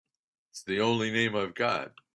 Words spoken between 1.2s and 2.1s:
I've got.